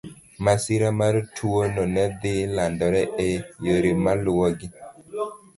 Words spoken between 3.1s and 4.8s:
e yore maluwogi.